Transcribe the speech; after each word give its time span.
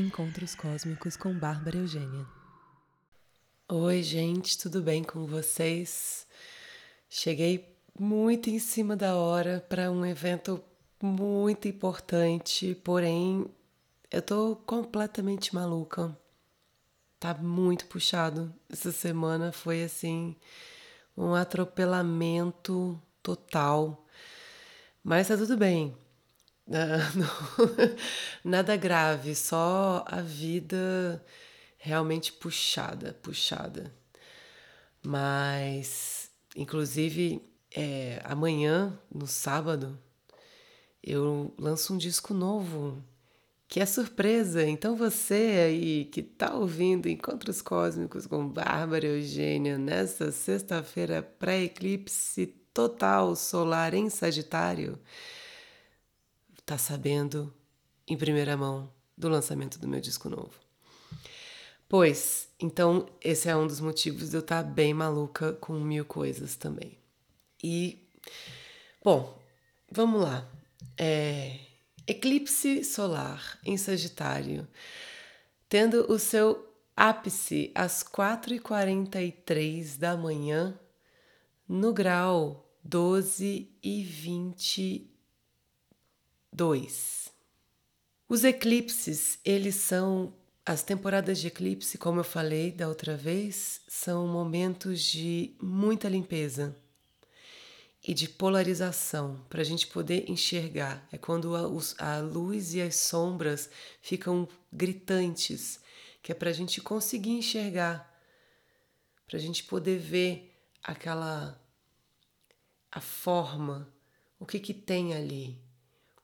Encontros 0.00 0.54
Cósmicos 0.54 1.14
com 1.14 1.38
Bárbara 1.38 1.76
Eugênia. 1.76 2.26
Oi, 3.68 4.02
gente, 4.02 4.56
tudo 4.56 4.80
bem 4.80 5.04
com 5.04 5.26
vocês? 5.26 6.26
Cheguei 7.06 7.76
muito 7.98 8.48
em 8.48 8.58
cima 8.58 8.96
da 8.96 9.14
hora 9.14 9.62
para 9.68 9.90
um 9.90 10.06
evento 10.06 10.64
muito 11.02 11.68
importante, 11.68 12.74
porém 12.82 13.44
eu 14.10 14.22
tô 14.22 14.56
completamente 14.64 15.54
maluca. 15.54 16.16
Tá 17.18 17.34
muito 17.34 17.84
puxado. 17.84 18.54
Essa 18.70 18.90
semana 18.92 19.52
foi 19.52 19.84
assim 19.84 20.34
um 21.14 21.34
atropelamento 21.34 22.98
total. 23.22 24.06
Mas 25.04 25.28
tá 25.28 25.36
tudo 25.36 25.58
bem. 25.58 25.94
Nada 28.44 28.76
grave, 28.76 29.34
só 29.34 30.04
a 30.06 30.20
vida 30.20 31.24
realmente 31.78 32.32
puxada, 32.32 33.18
puxada. 33.22 33.92
Mas, 35.02 36.30
inclusive, 36.54 37.42
é, 37.74 38.20
amanhã, 38.24 38.98
no 39.12 39.26
sábado, 39.26 39.98
eu 41.02 41.54
lanço 41.58 41.94
um 41.94 41.98
disco 41.98 42.34
novo, 42.34 43.02
que 43.66 43.80
é 43.80 43.86
surpresa. 43.86 44.64
Então 44.64 44.94
você 44.96 45.64
aí 45.66 46.04
que 46.06 46.22
tá 46.22 46.54
ouvindo 46.54 47.08
Encontros 47.08 47.62
Cósmicos 47.62 48.26
com 48.26 48.46
Bárbara 48.46 49.06
Eugênia 49.06 49.78
nessa 49.78 50.30
sexta-feira 50.30 51.22
pré-eclipse 51.38 52.46
total 52.74 53.34
solar 53.34 53.94
em 53.94 54.10
Sagitário, 54.10 54.98
tá 56.70 56.78
sabendo 56.78 57.52
em 58.06 58.16
primeira 58.16 58.56
mão 58.56 58.94
do 59.18 59.28
lançamento 59.28 59.76
do 59.76 59.88
meu 59.88 60.00
disco 60.00 60.28
novo. 60.28 60.52
Pois, 61.88 62.48
então 62.60 63.08
esse 63.20 63.48
é 63.48 63.56
um 63.56 63.66
dos 63.66 63.80
motivos 63.80 64.30
de 64.30 64.36
eu 64.36 64.40
estar 64.40 64.62
tá 64.62 64.70
bem 64.70 64.94
maluca 64.94 65.54
com 65.54 65.72
mil 65.80 66.04
coisas 66.04 66.54
também. 66.54 66.96
E, 67.60 68.08
bom, 69.02 69.36
vamos 69.90 70.22
lá. 70.22 70.48
É, 70.96 71.58
eclipse 72.06 72.84
solar 72.84 73.58
em 73.64 73.76
Sagitário, 73.76 74.68
tendo 75.68 76.08
o 76.08 76.20
seu 76.20 76.72
ápice 76.96 77.72
às 77.74 78.04
4h43 78.04 79.98
da 79.98 80.16
manhã, 80.16 80.78
no 81.68 81.92
grau 81.92 82.72
12 82.84 83.68
e 83.82 84.04
22. 86.52 87.32
Os 88.28 88.44
eclipses, 88.44 89.38
eles 89.44 89.76
são 89.76 90.34
as 90.64 90.82
temporadas 90.82 91.40
de 91.40 91.48
eclipse, 91.48 91.98
como 91.98 92.20
eu 92.20 92.24
falei 92.24 92.70
da 92.70 92.88
outra 92.88 93.16
vez, 93.16 93.80
são 93.88 94.28
momentos 94.28 95.00
de 95.02 95.56
muita 95.60 96.08
limpeza 96.08 96.76
e 98.06 98.14
de 98.14 98.28
polarização 98.28 99.44
para 99.48 99.62
a 99.62 99.64
gente 99.64 99.86
poder 99.86 100.30
enxergar. 100.30 101.06
É 101.10 101.18
quando 101.18 101.56
a, 101.56 101.62
a, 101.98 102.18
luz 102.20 102.74
e 102.74 102.80
as 102.80 102.96
sombras 102.96 103.68
ficam 104.00 104.48
gritantes, 104.72 105.80
que 106.22 106.30
é 106.30 106.34
para 106.34 106.50
a 106.50 106.52
gente 106.52 106.80
conseguir 106.80 107.30
enxergar, 107.30 108.08
para 109.26 109.38
a 109.38 109.40
gente 109.40 109.64
poder 109.64 109.98
ver 109.98 110.56
aquela 110.82 111.60
a 112.92 113.00
forma, 113.00 113.92
o 114.38 114.44
que 114.44 114.58
que 114.58 114.74
tem 114.74 115.14
ali, 115.14 115.60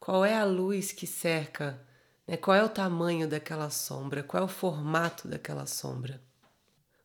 qual 0.07 0.25
é 0.25 0.37
a 0.37 0.45
luz 0.45 0.93
que 0.93 1.07
cerca, 1.07 1.85
né? 2.27 2.37
qual 2.37 2.57
é 2.57 2.63
o 2.63 2.69
tamanho 2.69 3.29
daquela 3.29 3.71
sombra, 3.71 4.23
qual 4.23 4.45
é 4.45 4.47
o 4.47 4.49
formato 4.49 5.27
daquela 5.27 5.67
sombra, 5.67 6.23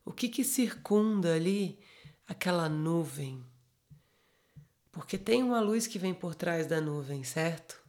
o 0.04 0.12
que 0.12 0.28
que 0.28 0.44
circunda 0.44 1.34
ali 1.34 1.78
aquela 2.28 2.68
nuvem 2.68 3.44
porque 4.92 5.16
tem 5.16 5.42
uma 5.42 5.58
luz 5.58 5.86
que 5.86 5.98
vem 5.98 6.12
por 6.12 6.34
trás 6.34 6.66
da 6.66 6.78
nuvem, 6.78 7.24
certo? 7.24 7.82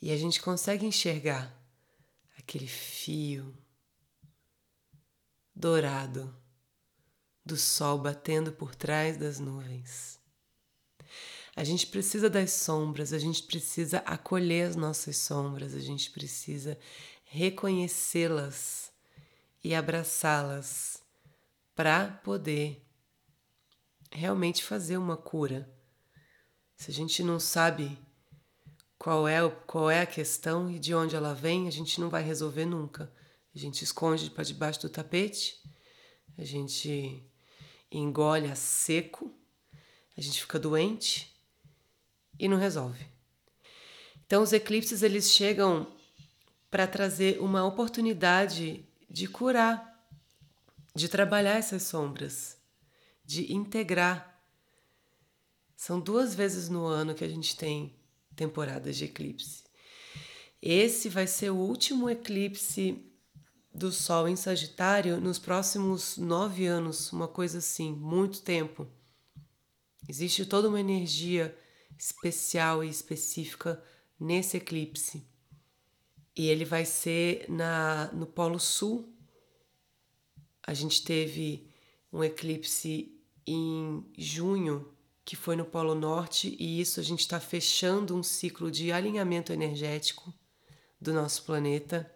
E 0.00 0.10
a 0.10 0.16
gente 0.16 0.42
consegue 0.42 0.84
enxergar 0.84 1.56
aquele 2.36 2.66
fio 2.66 3.56
dourado 5.54 6.36
do 7.46 7.56
sol 7.56 7.96
batendo 7.96 8.52
por 8.52 8.74
trás 8.74 9.16
das 9.16 9.38
nuvens. 9.38 10.21
A 11.54 11.64
gente 11.64 11.86
precisa 11.86 12.30
das 12.30 12.50
sombras, 12.50 13.12
a 13.12 13.18
gente 13.18 13.42
precisa 13.42 13.98
acolher 13.98 14.68
as 14.68 14.76
nossas 14.76 15.18
sombras, 15.18 15.74
a 15.74 15.80
gente 15.80 16.10
precisa 16.10 16.78
reconhecê-las 17.24 18.90
e 19.62 19.74
abraçá-las 19.74 21.02
para 21.74 22.08
poder 22.24 22.82
realmente 24.10 24.64
fazer 24.64 24.96
uma 24.96 25.16
cura. 25.16 25.70
Se 26.76 26.90
a 26.90 26.94
gente 26.94 27.22
não 27.22 27.38
sabe 27.38 27.98
qual 28.98 29.28
é, 29.28 29.46
qual 29.66 29.90
é 29.90 30.00
a 30.00 30.06
questão 30.06 30.70
e 30.70 30.78
de 30.78 30.94
onde 30.94 31.14
ela 31.14 31.34
vem, 31.34 31.68
a 31.68 31.70
gente 31.70 32.00
não 32.00 32.08
vai 32.08 32.22
resolver 32.22 32.64
nunca. 32.64 33.12
A 33.54 33.58
gente 33.58 33.84
esconde 33.84 34.30
para 34.30 34.42
debaixo 34.42 34.80
do 34.80 34.88
tapete, 34.88 35.62
a 36.38 36.44
gente 36.44 37.22
engole 37.90 38.50
a 38.50 38.54
seco, 38.54 39.30
a 40.16 40.20
gente 40.20 40.40
fica 40.40 40.58
doente 40.58 41.31
e 42.38 42.48
não 42.48 42.56
resolve. 42.56 43.06
Então 44.26 44.42
os 44.42 44.52
eclipses 44.52 45.02
eles 45.02 45.30
chegam 45.30 45.86
para 46.70 46.86
trazer 46.86 47.40
uma 47.40 47.64
oportunidade 47.64 48.84
de 49.08 49.26
curar, 49.26 50.06
de 50.94 51.08
trabalhar 51.08 51.56
essas 51.56 51.82
sombras 51.82 52.62
de 53.24 53.52
integrar. 53.52 54.42
São 55.76 55.98
duas 55.98 56.34
vezes 56.34 56.68
no 56.68 56.84
ano 56.86 57.14
que 57.14 57.24
a 57.24 57.28
gente 57.28 57.56
tem 57.56 57.94
temporadas 58.36 58.96
de 58.96 59.04
eclipse. 59.04 59.64
Esse 60.60 61.08
vai 61.08 61.26
ser 61.26 61.50
o 61.50 61.56
último 61.56 62.08
eclipse 62.08 63.04
do 63.74 63.90
Sol 63.90 64.28
em 64.28 64.36
Sagitário 64.36 65.20
nos 65.20 65.38
próximos 65.38 66.18
nove 66.18 66.66
anos, 66.66 67.10
uma 67.12 67.26
coisa 67.26 67.58
assim, 67.58 67.90
muito 67.92 68.42
tempo. 68.42 68.86
Existe 70.08 70.44
toda 70.44 70.68
uma 70.68 70.80
energia 70.80 71.56
especial 71.98 72.82
e 72.82 72.88
específica 72.88 73.82
nesse 74.18 74.56
eclipse. 74.56 75.26
E 76.36 76.48
ele 76.48 76.64
vai 76.64 76.84
ser 76.84 77.44
na, 77.48 78.10
no 78.12 78.26
Polo 78.26 78.58
Sul. 78.58 79.12
A 80.62 80.72
gente 80.72 81.04
teve 81.04 81.68
um 82.12 82.22
eclipse 82.22 83.12
em 83.46 84.04
junho, 84.16 84.88
que 85.24 85.36
foi 85.36 85.56
no 85.56 85.64
Polo 85.64 85.94
Norte, 85.94 86.56
e 86.58 86.80
isso 86.80 87.00
a 87.00 87.02
gente 87.02 87.20
está 87.20 87.38
fechando 87.38 88.16
um 88.16 88.22
ciclo 88.22 88.70
de 88.70 88.90
alinhamento 88.90 89.52
energético 89.52 90.32
do 91.00 91.12
nosso 91.12 91.44
planeta. 91.44 92.10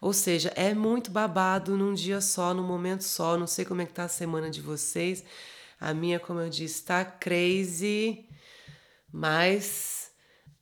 Ou 0.00 0.12
seja, 0.12 0.52
é 0.54 0.74
muito 0.74 1.10
babado 1.10 1.76
num 1.76 1.94
dia 1.94 2.20
só, 2.20 2.52
num 2.52 2.66
momento 2.66 3.02
só. 3.02 3.38
Não 3.38 3.46
sei 3.46 3.64
como 3.64 3.80
é 3.80 3.86
que 3.86 3.92
tá 3.94 4.04
a 4.04 4.08
semana 4.08 4.50
de 4.50 4.60
vocês. 4.60 5.24
A 5.80 5.94
minha, 5.94 6.20
como 6.20 6.40
eu 6.40 6.50
disse, 6.50 6.80
está 6.80 7.04
crazy, 7.04 8.28
mas 9.16 10.10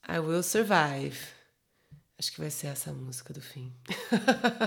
I 0.06 0.18
will 0.18 0.42
survive. 0.42 1.16
Acho 2.18 2.32
que 2.32 2.38
vai 2.38 2.50
ser 2.50 2.66
essa 2.66 2.90
a 2.90 2.92
música 2.92 3.32
do 3.32 3.40
fim. 3.40 3.72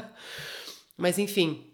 mas 0.97 1.19
enfim, 1.19 1.71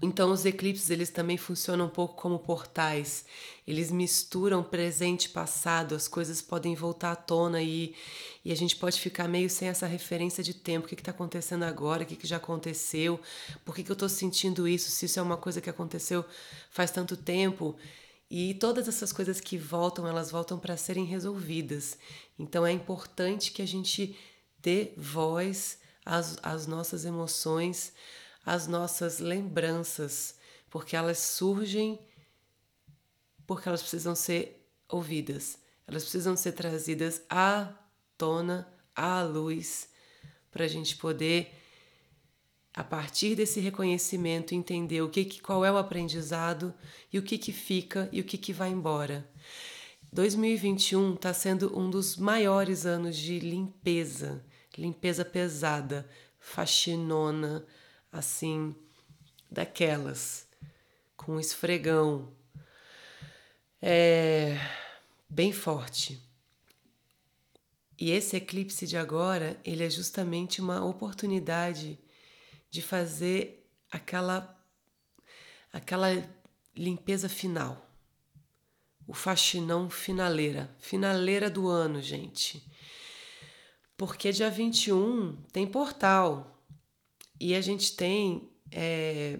então 0.00 0.32
os 0.32 0.46
eclipses 0.46 0.88
eles 0.88 1.10
também 1.10 1.36
funcionam 1.36 1.84
um 1.84 1.90
pouco 1.90 2.14
como 2.14 2.38
portais. 2.38 3.26
Eles 3.66 3.92
misturam 3.92 4.62
presente 4.62 5.26
e 5.26 5.28
passado, 5.28 5.94
as 5.94 6.08
coisas 6.08 6.40
podem 6.40 6.74
voltar 6.74 7.12
à 7.12 7.16
tona 7.16 7.60
e, 7.60 7.94
e 8.42 8.50
a 8.50 8.56
gente 8.56 8.76
pode 8.76 8.98
ficar 8.98 9.28
meio 9.28 9.50
sem 9.50 9.68
essa 9.68 9.86
referência 9.86 10.42
de 10.42 10.54
tempo. 10.54 10.86
O 10.86 10.88
que 10.88 10.94
está 10.94 11.10
acontecendo 11.10 11.64
agora? 11.64 12.04
O 12.04 12.06
que, 12.06 12.16
que 12.16 12.26
já 12.26 12.38
aconteceu? 12.38 13.20
Por 13.66 13.74
que, 13.74 13.84
que 13.84 13.90
eu 13.90 13.94
estou 13.94 14.08
sentindo 14.08 14.66
isso? 14.66 14.90
Se 14.90 15.04
isso 15.04 15.18
é 15.18 15.22
uma 15.22 15.36
coisa 15.36 15.60
que 15.60 15.68
aconteceu 15.68 16.24
faz 16.70 16.90
tanto 16.90 17.18
tempo? 17.18 17.76
E 18.30 18.54
todas 18.54 18.88
essas 18.88 19.12
coisas 19.12 19.40
que 19.40 19.56
voltam, 19.56 20.06
elas 20.06 20.30
voltam 20.30 20.58
para 20.58 20.76
serem 20.76 21.04
resolvidas. 21.04 21.96
Então 22.38 22.66
é 22.66 22.72
importante 22.72 23.52
que 23.52 23.62
a 23.62 23.66
gente 23.66 24.16
dê 24.58 24.92
voz 24.96 25.78
às, 26.04 26.38
às 26.42 26.66
nossas 26.66 27.04
emoções 27.04 27.92
as 28.44 28.66
nossas 28.66 29.20
lembranças, 29.20 30.36
porque 30.68 30.96
elas 30.96 31.18
surgem 31.18 31.98
porque 33.46 33.68
elas 33.68 33.82
precisam 33.82 34.14
ser 34.14 34.66
ouvidas, 34.88 35.58
elas 35.86 36.02
precisam 36.02 36.34
ser 36.34 36.52
trazidas 36.52 37.20
à 37.28 37.74
tona, 38.16 38.66
à 38.94 39.22
luz, 39.22 39.88
para 40.50 40.64
a 40.64 40.68
gente 40.68 40.96
poder, 40.96 41.52
a 42.74 42.82
partir 42.82 43.36
desse 43.36 43.60
reconhecimento, 43.60 44.52
entender 44.52 45.00
o 45.00 45.08
que, 45.08 45.40
qual 45.40 45.64
é 45.64 45.70
o 45.70 45.78
aprendizado 45.78 46.74
e 47.12 47.18
o 47.18 47.22
que, 47.22 47.38
que 47.38 47.52
fica 47.52 48.08
e 48.10 48.20
o 48.20 48.24
que, 48.24 48.36
que 48.36 48.52
vai 48.52 48.70
embora. 48.70 49.30
2021 50.12 51.14
está 51.14 51.32
sendo 51.32 51.78
um 51.78 51.88
dos 51.88 52.16
maiores 52.16 52.84
anos 52.84 53.16
de 53.16 53.38
limpeza, 53.38 54.44
limpeza 54.76 55.24
pesada, 55.24 56.08
faxinona, 56.40 57.64
assim, 58.10 58.74
daquelas, 59.48 60.48
com 61.16 61.38
esfregão. 61.38 62.32
É 63.80 64.58
bem 65.28 65.52
forte. 65.52 66.20
E 67.98 68.10
esse 68.10 68.36
eclipse 68.36 68.86
de 68.86 68.96
agora, 68.96 69.60
ele 69.64 69.84
é 69.84 69.90
justamente 69.90 70.60
uma 70.60 70.84
oportunidade 70.84 71.98
de 72.74 72.82
fazer 72.82 73.70
aquela 73.88 74.60
aquela 75.72 76.08
limpeza 76.76 77.28
final. 77.28 77.88
O 79.06 79.14
faxinão 79.14 79.88
finaleira, 79.88 80.74
finaleira 80.80 81.48
do 81.48 81.68
ano, 81.68 82.02
gente. 82.02 82.68
Porque 83.96 84.32
dia 84.32 84.50
21 84.50 85.36
tem 85.52 85.68
portal 85.68 86.60
e 87.38 87.54
a 87.54 87.60
gente 87.60 87.94
tem 87.94 88.50
é, 88.72 89.38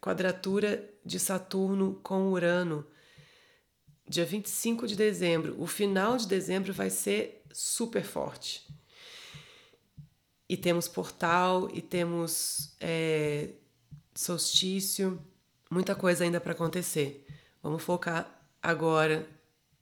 quadratura 0.00 0.92
de 1.04 1.20
Saturno 1.20 2.00
com 2.02 2.32
Urano 2.32 2.84
dia 4.08 4.24
25 4.24 4.84
de 4.84 4.96
dezembro. 4.96 5.54
O 5.62 5.66
final 5.68 6.16
de 6.16 6.26
dezembro 6.26 6.72
vai 6.72 6.90
ser 6.90 7.44
super 7.52 8.02
forte. 8.02 8.66
E 10.48 10.56
temos 10.56 10.88
portal, 10.88 11.68
e 11.72 11.82
temos 11.82 12.74
é, 12.80 13.50
solstício, 14.14 15.22
muita 15.70 15.94
coisa 15.94 16.24
ainda 16.24 16.40
para 16.40 16.52
acontecer. 16.52 17.26
Vamos 17.62 17.82
focar 17.82 18.42
agora 18.62 19.28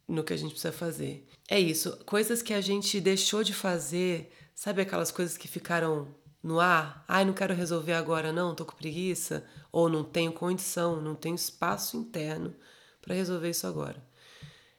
no 0.08 0.24
que 0.24 0.32
a 0.32 0.36
gente 0.36 0.50
precisa 0.50 0.72
fazer. 0.72 1.26
É 1.48 1.58
isso, 1.58 1.96
coisas 2.04 2.42
que 2.42 2.52
a 2.52 2.60
gente 2.60 3.00
deixou 3.00 3.44
de 3.44 3.54
fazer, 3.54 4.32
sabe 4.54 4.82
aquelas 4.82 5.10
coisas 5.10 5.36
que 5.36 5.46
ficaram 5.46 6.08
no 6.42 6.60
ar? 6.60 7.04
Ai, 7.06 7.24
não 7.24 7.32
quero 7.32 7.54
resolver 7.54 7.92
agora 7.92 8.32
não, 8.32 8.54
tô 8.54 8.64
com 8.64 8.76
preguiça, 8.76 9.44
ou 9.70 9.88
não 9.88 10.02
tenho 10.02 10.32
condição, 10.32 11.00
não 11.00 11.14
tenho 11.14 11.34
espaço 11.34 11.96
interno 11.96 12.54
para 13.00 13.14
resolver 13.14 13.50
isso 13.50 13.66
agora. 13.66 14.04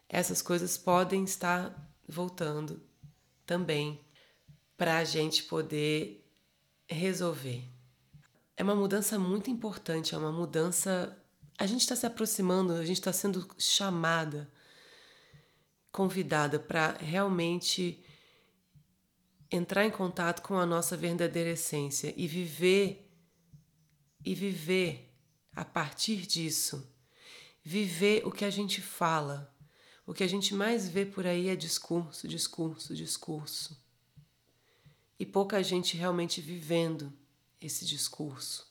Essas 0.09 0.41
coisas 0.41 0.77
podem 0.77 1.23
estar 1.23 1.93
voltando 2.07 2.81
também 3.45 3.99
para 4.77 4.97
a 4.97 5.03
gente 5.03 5.43
poder 5.43 6.23
resolver. 6.87 7.63
É 8.55 8.63
uma 8.63 8.75
mudança 8.75 9.19
muito 9.19 9.49
importante, 9.49 10.15
é 10.15 10.17
uma 10.17 10.31
mudança 10.31 11.17
a 11.57 11.65
gente 11.65 11.81
está 11.81 11.95
se 11.95 12.05
aproximando, 12.05 12.73
a 12.73 12.85
gente 12.85 12.99
está 12.99 13.11
sendo 13.11 13.47
chamada, 13.57 14.47
convidada 15.91 16.59
para 16.59 16.91
realmente 16.99 18.03
entrar 19.49 19.85
em 19.85 19.89
contato 19.89 20.43
com 20.43 20.55
a 20.55 20.65
nossa 20.65 20.95
verdadeira 20.95 21.49
essência 21.51 22.13
e 22.15 22.27
viver 22.27 23.09
e 24.23 24.35
viver 24.35 25.11
a 25.55 25.65
partir 25.65 26.27
disso. 26.27 26.93
Viver 27.63 28.21
o 28.25 28.31
que 28.31 28.45
a 28.45 28.49
gente 28.51 28.81
fala. 28.81 29.53
O 30.05 30.13
que 30.13 30.23
a 30.23 30.27
gente 30.27 30.53
mais 30.53 30.87
vê 30.87 31.05
por 31.05 31.25
aí 31.25 31.49
é 31.49 31.55
discurso, 31.55 32.27
discurso, 32.27 32.95
discurso. 32.95 33.86
E 35.19 35.25
pouca 35.25 35.63
gente 35.63 35.97
realmente 35.97 36.41
vivendo 36.41 37.11
esse 37.59 37.85
discurso. 37.85 38.67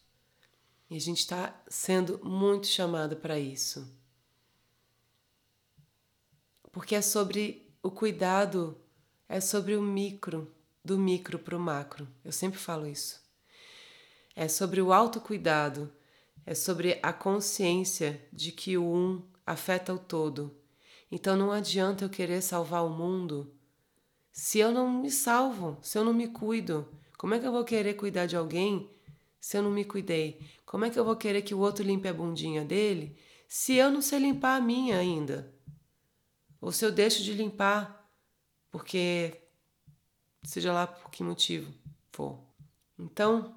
E 0.88 0.96
a 0.96 1.00
gente 1.00 1.19
está 1.19 1.60
sendo 1.69 2.20
muito 2.25 2.66
chamado 2.66 3.16
para 3.16 3.38
isso. 3.38 3.93
Porque 6.70 6.94
é 6.94 7.02
sobre 7.02 7.75
o 7.82 7.90
cuidado, 7.90 8.81
é 9.28 9.40
sobre 9.40 9.75
o 9.75 9.82
micro, 9.82 10.54
do 10.84 10.96
micro 10.96 11.38
para 11.38 11.56
o 11.56 11.60
macro. 11.60 12.06
Eu 12.25 12.31
sempre 12.31 12.58
falo 12.58 12.87
isso. 12.87 13.20
É 14.37 14.46
sobre 14.46 14.81
o 14.81 14.93
autocuidado, 14.93 15.93
é 16.44 16.54
sobre 16.54 17.00
a 17.02 17.12
consciência 17.12 18.25
de 18.32 18.52
que 18.52 18.76
o 18.76 18.84
um 18.84 19.22
afeta 19.44 19.93
o 19.93 19.98
todo. 19.98 20.56
Então 21.10 21.37
não 21.37 21.50
adianta 21.50 22.04
eu 22.04 22.10
querer 22.10 22.43
salvar 22.43 22.84
o 22.84 22.90
mundo 22.90 23.52
se 24.37 24.59
eu 24.59 24.71
não 24.71 24.93
me 25.00 25.11
salvo, 25.11 25.79
se 25.81 25.97
eu 25.97 26.05
não 26.05 26.12
me 26.12 26.29
cuido. 26.29 26.87
Como 27.17 27.33
é 27.33 27.41
que 27.41 27.47
eu 27.47 27.53
vou 27.53 27.65
querer 27.65 27.94
cuidar 27.94 28.27
de 28.27 28.37
alguém 28.37 28.91
se 29.41 29.56
eu 29.56 29.62
não 29.62 29.71
me 29.71 29.83
cuidei? 29.83 30.38
Como 30.67 30.85
é 30.85 30.91
que 30.91 30.99
eu 30.99 31.06
vou 31.06 31.17
querer 31.17 31.41
que 31.41 31.55
o 31.55 31.59
outro 31.59 31.83
limpe 31.83 32.06
a 32.06 32.12
bundinha 32.12 32.62
dele 32.62 33.17
se 33.49 33.77
eu 33.77 33.91
não 33.91 34.03
sei 34.03 34.19
limpar 34.19 34.56
a 34.56 34.61
minha 34.61 34.99
ainda? 34.99 35.50
Ou 36.61 36.71
se 36.71 36.85
eu 36.85 36.93
deixo 36.93 37.23
de 37.23 37.33
limpar 37.33 38.06
porque 38.71 39.41
seja 40.43 40.71
lá 40.71 40.87
por 40.87 41.11
que 41.11 41.25
motivo 41.25 41.73
for. 42.12 42.39
Então, 42.99 43.56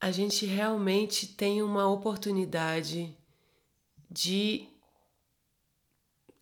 a 0.00 0.12
gente 0.12 0.46
realmente 0.46 1.26
tem 1.26 1.64
uma 1.64 1.88
oportunidade 1.88 3.12
de 4.08 4.68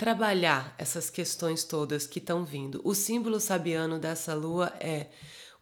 trabalhar 0.00 0.75
essas 0.79 1.11
questões 1.11 1.62
todas 1.62 2.06
que 2.06 2.20
estão 2.20 2.43
vindo. 2.43 2.81
O 2.82 2.94
símbolo 2.94 3.38
sabiano 3.38 3.99
dessa 3.99 4.32
lua 4.32 4.73
é 4.81 5.08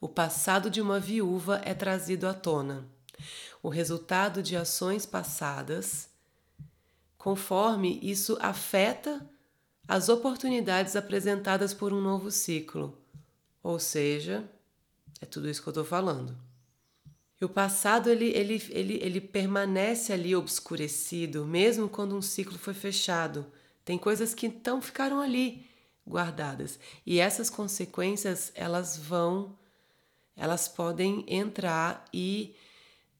o 0.01 0.09
passado 0.09 0.71
de 0.71 0.81
uma 0.81 1.01
viúva 1.01 1.61
é 1.65 1.75
trazido 1.75 2.29
à 2.29 2.33
tona 2.33 2.89
o 3.61 3.69
resultado 3.69 4.41
de 4.41 4.57
ações 4.57 5.05
passadas, 5.05 6.09
conforme 7.17 7.99
isso 8.01 8.39
afeta 8.41 9.29
as 9.89 10.09
oportunidades 10.09 10.95
apresentadas 10.95 11.75
por 11.75 11.93
um 11.93 12.01
novo 12.01 12.31
ciclo. 12.31 12.97
Ou 13.61 13.81
seja, 13.81 14.49
é 15.21 15.27
tudo 15.27 15.51
isso 15.51 15.61
que 15.61 15.69
eu 15.69 15.73
estou 15.73 15.85
falando. 15.85 16.39
E 17.41 17.45
o 17.45 17.49
passado 17.49 18.09
ele, 18.09 18.27
ele, 18.27 18.63
ele, 18.71 19.01
ele 19.03 19.21
permanece 19.21 20.13
ali 20.13 20.37
obscurecido, 20.37 21.45
mesmo 21.45 21.89
quando 21.89 22.17
um 22.17 22.23
ciclo 22.23 22.57
foi 22.57 22.75
fechado. 22.75 23.45
Tem 23.89 23.97
coisas 23.97 24.35
que 24.35 24.47
então 24.47 24.83
ficaram 24.83 25.19
ali 25.19 25.67
guardadas. 26.07 26.79
E 27.07 27.21
essas 27.21 27.49
consequências, 27.49 28.53
elas 28.55 28.99
vão, 28.99 29.59
elas 30.37 30.69
podem 30.69 31.25
entrar 31.27 32.05
e 32.13 32.55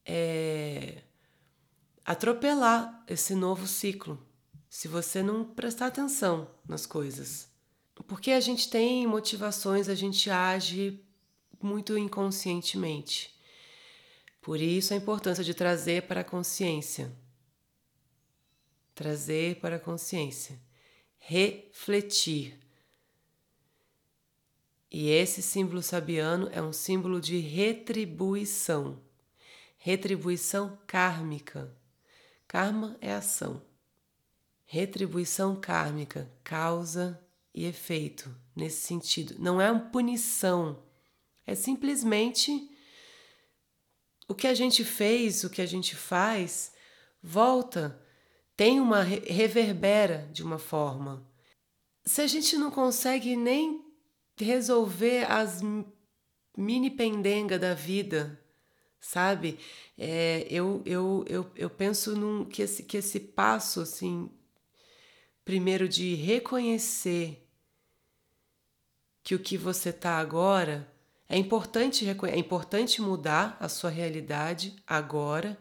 é, 0.05 1.01
atropelar 2.05 3.03
esse 3.07 3.33
novo 3.33 3.65
ciclo 3.65 4.23
se 4.69 4.87
você 4.87 5.23
não 5.23 5.43
prestar 5.43 5.87
atenção 5.87 6.47
nas 6.67 6.85
coisas. 6.85 7.49
Porque 8.05 8.29
a 8.29 8.39
gente 8.39 8.69
tem 8.69 9.07
motivações, 9.07 9.89
a 9.89 9.95
gente 9.95 10.29
age 10.29 11.03
muito 11.59 11.97
inconscientemente. 11.97 13.35
Por 14.39 14.61
isso 14.61 14.93
a 14.93 14.97
importância 14.97 15.43
de 15.43 15.55
trazer 15.55 16.03
para 16.03 16.21
a 16.21 16.23
consciência. 16.23 17.11
Trazer 18.99 19.55
para 19.61 19.77
a 19.77 19.79
consciência. 19.79 20.59
Refletir. 21.17 22.59
E 24.91 25.09
esse 25.09 25.41
símbolo 25.41 25.81
sabiano 25.81 26.49
é 26.51 26.61
um 26.61 26.73
símbolo 26.73 27.21
de 27.21 27.37
retribuição 27.37 29.01
retribuição 29.79 30.77
kármica. 30.85 31.73
Karma 32.47 32.97
é 33.01 33.13
ação. 33.13 33.61
Retribuição 34.65 35.55
kármica, 35.55 36.29
causa 36.43 37.19
e 37.53 37.65
efeito, 37.65 38.35
nesse 38.55 38.85
sentido. 38.85 39.35
Não 39.39 39.59
é 39.59 39.71
uma 39.71 39.89
punição, 39.89 40.83
é 41.47 41.55
simplesmente 41.55 42.69
o 44.27 44.35
que 44.35 44.45
a 44.45 44.53
gente 44.53 44.83
fez, 44.83 45.43
o 45.43 45.49
que 45.49 45.61
a 45.61 45.65
gente 45.65 45.95
faz, 45.95 46.71
volta, 47.23 47.99
tem 48.59 48.81
uma 48.81 49.03
reverbera 49.03 50.27
de 50.33 50.43
uma 50.43 50.59
forma. 50.59 51.25
Se 52.03 52.19
a 52.21 52.27
gente 52.27 52.57
não 52.57 52.69
consegue 52.69 53.37
nem 53.37 53.81
resolver 54.37 55.23
as 55.31 55.61
mini 56.57 56.91
pendenga 56.91 57.57
da 57.57 57.73
vida 57.73 58.37
sabe? 58.99 59.57
É, 59.97 60.45
eu, 60.49 60.83
eu, 60.85 61.23
eu, 61.25 61.51
eu 61.55 61.69
penso 61.69 62.13
num, 62.17 62.43
que, 62.43 62.61
esse, 62.61 62.83
que 62.83 62.97
esse 62.97 63.17
passo, 63.17 63.79
assim, 63.79 64.29
primeiro 65.45 65.87
de 65.87 66.15
reconhecer 66.15 67.47
que 69.23 69.33
o 69.33 69.39
que 69.39 69.57
você 69.57 69.91
está 69.91 70.17
agora 70.17 70.85
é 71.29 71.37
importante, 71.37 72.05
é 72.05 72.37
importante 72.37 73.01
mudar 73.01 73.55
a 73.57 73.69
sua 73.69 73.89
realidade 73.89 74.75
agora, 74.85 75.57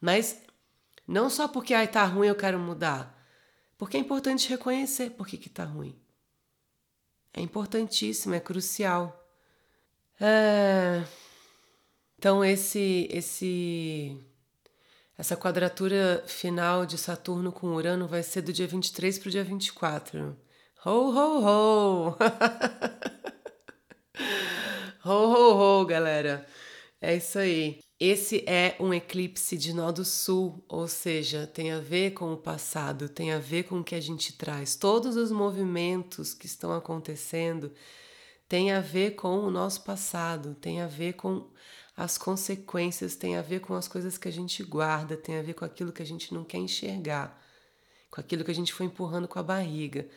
mas 0.00 0.42
não 1.06 1.28
só 1.28 1.48
porque 1.48 1.74
ai 1.74 1.88
tá 1.88 2.04
ruim 2.04 2.28
eu 2.28 2.34
quero 2.34 2.58
mudar, 2.58 3.18
porque 3.76 3.96
é 3.96 4.00
importante 4.00 4.48
reconhecer 4.48 5.10
por 5.10 5.26
que 5.26 5.36
que 5.36 5.48
tá 5.48 5.64
ruim. 5.64 5.98
É 7.34 7.40
importantíssimo, 7.40 8.34
é 8.34 8.40
crucial. 8.40 9.18
É... 10.20 11.04
Então 12.18 12.44
esse 12.44 13.08
esse 13.10 14.16
essa 15.16 15.36
quadratura 15.36 16.22
final 16.26 16.86
de 16.86 16.96
Saturno 16.98 17.52
com 17.52 17.74
Urano 17.74 18.06
vai 18.08 18.22
ser 18.22 18.42
do 18.42 18.52
dia 18.52 18.66
23 18.66 19.18
para 19.18 19.28
o 19.28 19.30
dia 19.30 19.44
24. 19.44 20.36
Ho, 20.84 20.90
ho, 20.90 21.44
ho! 21.44 22.16
ho, 25.04 25.10
ho, 25.10 25.80
ho, 25.80 25.86
galera! 25.86 26.46
É 27.00 27.16
isso 27.16 27.38
aí. 27.38 27.80
Esse 28.04 28.42
é 28.48 28.74
um 28.80 28.92
eclipse 28.92 29.56
de 29.56 29.72
nó 29.72 29.92
do 29.92 30.04
sul, 30.04 30.60
ou 30.68 30.88
seja, 30.88 31.46
tem 31.46 31.70
a 31.70 31.78
ver 31.78 32.10
com 32.10 32.32
o 32.32 32.36
passado, 32.36 33.08
tem 33.08 33.30
a 33.30 33.38
ver 33.38 33.62
com 33.62 33.78
o 33.78 33.84
que 33.84 33.94
a 33.94 34.00
gente 34.00 34.32
traz. 34.32 34.74
Todos 34.74 35.14
os 35.14 35.30
movimentos 35.30 36.34
que 36.34 36.46
estão 36.46 36.72
acontecendo 36.72 37.72
têm 38.48 38.72
a 38.72 38.80
ver 38.80 39.12
com 39.12 39.38
o 39.38 39.52
nosso 39.52 39.84
passado, 39.84 40.56
tem 40.56 40.80
a 40.80 40.88
ver 40.88 41.12
com 41.12 41.48
as 41.96 42.18
consequências, 42.18 43.14
tem 43.14 43.36
a 43.36 43.40
ver 43.40 43.60
com 43.60 43.72
as 43.72 43.86
coisas 43.86 44.18
que 44.18 44.26
a 44.26 44.32
gente 44.32 44.64
guarda, 44.64 45.16
tem 45.16 45.38
a 45.38 45.42
ver 45.42 45.54
com 45.54 45.64
aquilo 45.64 45.92
que 45.92 46.02
a 46.02 46.06
gente 46.06 46.34
não 46.34 46.42
quer 46.42 46.58
enxergar, 46.58 47.40
com 48.10 48.20
aquilo 48.20 48.42
que 48.42 48.50
a 48.50 48.54
gente 48.54 48.72
foi 48.72 48.86
empurrando 48.86 49.28
com 49.28 49.38
a 49.38 49.44
barriga. 49.44 50.08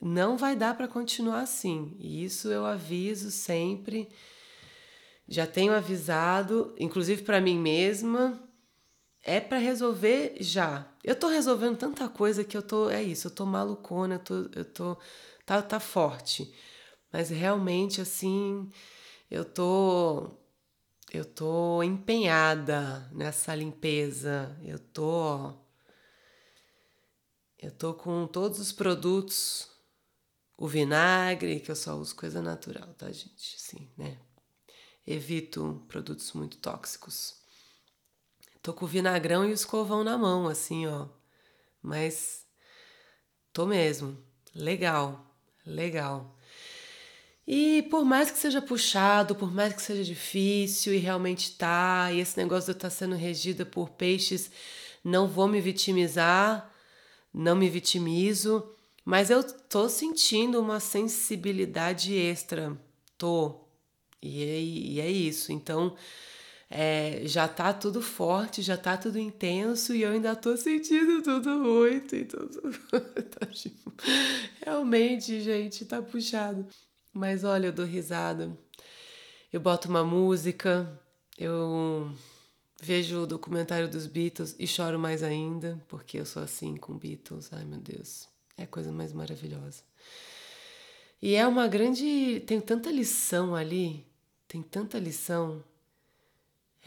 Não 0.00 0.38
vai 0.38 0.54
dar 0.54 0.76
para 0.76 0.86
continuar 0.86 1.40
assim, 1.40 1.96
e 1.98 2.24
isso 2.24 2.46
eu 2.46 2.64
aviso 2.64 3.32
sempre 3.32 4.08
já 5.28 5.46
tenho 5.46 5.72
avisado, 5.74 6.74
inclusive 6.78 7.22
para 7.22 7.40
mim 7.40 7.58
mesma, 7.58 8.40
é 9.24 9.40
para 9.40 9.58
resolver 9.58 10.36
já. 10.40 10.86
Eu 11.02 11.16
tô 11.16 11.28
resolvendo 11.28 11.76
tanta 11.78 12.08
coisa 12.08 12.44
que 12.44 12.56
eu 12.56 12.62
tô, 12.62 12.88
é 12.90 13.02
isso, 13.02 13.26
eu 13.28 13.30
tô 13.32 13.44
malucona, 13.46 14.16
eu 14.16 14.18
tô, 14.20 14.34
eu 14.54 14.64
tô 14.64 14.96
tá, 15.44 15.60
tá 15.62 15.80
forte. 15.80 16.52
Mas 17.12 17.30
realmente 17.30 18.00
assim, 18.00 18.70
eu 19.30 19.44
tô 19.44 20.30
eu 21.12 21.24
tô 21.24 21.82
empenhada 21.82 23.08
nessa 23.12 23.54
limpeza. 23.54 24.56
Eu 24.64 24.78
tô 24.78 25.54
eu 27.58 27.70
tô 27.72 27.94
com 27.94 28.26
todos 28.26 28.60
os 28.60 28.72
produtos 28.72 29.68
o 30.58 30.66
vinagre, 30.68 31.60
que 31.60 31.70
eu 31.70 31.76
só 31.76 31.94
uso 31.96 32.14
coisa 32.16 32.40
natural, 32.42 32.94
tá, 32.94 33.10
gente? 33.12 33.60
Sim, 33.60 33.90
né? 33.96 34.18
Evito 35.06 35.84
produtos 35.88 36.32
muito 36.32 36.56
tóxicos. 36.58 37.36
Tô 38.62 38.72
com 38.72 38.84
o 38.84 38.88
vinagrão 38.88 39.44
e 39.44 39.50
o 39.50 39.54
escovão 39.54 40.02
na 40.02 40.18
mão, 40.18 40.48
assim, 40.48 40.86
ó. 40.86 41.06
Mas 41.80 42.44
tô 43.52 43.64
mesmo. 43.64 44.18
Legal, 44.54 45.24
legal. 45.64 46.36
E 47.46 47.82
por 47.84 48.04
mais 48.04 48.30
que 48.30 48.38
seja 48.38 48.60
puxado, 48.60 49.36
por 49.36 49.54
mais 49.54 49.72
que 49.72 49.80
seja 49.80 50.02
difícil 50.02 50.92
e 50.92 50.98
realmente 50.98 51.52
tá, 51.52 52.10
e 52.12 52.18
esse 52.18 52.36
negócio 52.36 52.64
de 52.64 52.70
eu 52.70 52.76
estar 52.76 52.90
tá 52.90 52.94
sendo 52.94 53.14
regida 53.14 53.64
por 53.64 53.90
peixes, 53.90 54.50
não 55.04 55.28
vou 55.28 55.46
me 55.46 55.60
vitimizar, 55.60 56.68
não 57.32 57.54
me 57.54 57.68
vitimizo, 57.68 58.68
mas 59.04 59.30
eu 59.30 59.44
tô 59.44 59.88
sentindo 59.88 60.60
uma 60.60 60.80
sensibilidade 60.80 62.12
extra. 62.16 62.76
Tô, 63.16 63.65
e 64.22 64.42
é, 64.42 64.60
e 64.60 65.00
é 65.00 65.10
isso. 65.10 65.52
Então, 65.52 65.96
é, 66.68 67.22
já 67.24 67.46
tá 67.46 67.72
tudo 67.72 68.02
forte, 68.02 68.62
já 68.62 68.76
tá 68.76 68.96
tudo 68.96 69.18
intenso 69.18 69.94
e 69.94 70.02
eu 70.02 70.10
ainda 70.10 70.34
tô 70.34 70.56
sentindo 70.56 71.22
tudo 71.22 71.50
muito 71.58 72.16
e 72.16 72.24
tudo. 72.24 72.60
tá, 73.38 73.46
tipo, 73.46 73.92
realmente, 74.64 75.40
gente, 75.40 75.84
tá 75.84 76.02
puxado. 76.02 76.66
Mas 77.12 77.44
olha, 77.44 77.66
eu 77.68 77.72
dou 77.72 77.86
risada. 77.86 78.56
Eu 79.52 79.60
boto 79.60 79.88
uma 79.88 80.04
música, 80.04 81.00
eu 81.38 82.10
vejo 82.82 83.22
o 83.22 83.26
documentário 83.26 83.88
dos 83.88 84.06
Beatles 84.06 84.54
e 84.58 84.66
choro 84.66 84.98
mais 84.98 85.22
ainda, 85.22 85.82
porque 85.88 86.18
eu 86.18 86.26
sou 86.26 86.42
assim 86.42 86.76
com 86.76 86.98
Beatles. 86.98 87.50
Ai, 87.52 87.64
meu 87.64 87.78
Deus, 87.78 88.28
é 88.56 88.64
a 88.64 88.66
coisa 88.66 88.92
mais 88.92 89.12
maravilhosa. 89.12 89.82
E 91.20 91.34
é 91.34 91.46
uma 91.46 91.66
grande. 91.66 92.42
Tem 92.46 92.60
tanta 92.60 92.90
lição 92.90 93.54
ali, 93.54 94.06
tem 94.46 94.62
tanta 94.62 94.98
lição. 94.98 95.62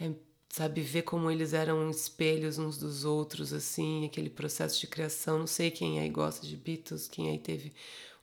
É, 0.00 0.12
sabe, 0.48 0.80
ver 0.80 1.02
como 1.02 1.30
eles 1.30 1.52
eram 1.52 1.90
espelhos 1.90 2.58
uns 2.58 2.78
dos 2.78 3.04
outros, 3.04 3.52
assim, 3.52 4.06
aquele 4.06 4.30
processo 4.30 4.80
de 4.80 4.86
criação. 4.86 5.38
Não 5.38 5.46
sei 5.46 5.70
quem 5.70 6.00
aí 6.00 6.08
gosta 6.08 6.46
de 6.46 6.56
Beatles, 6.56 7.08
quem 7.08 7.30
aí 7.30 7.38
teve 7.38 7.72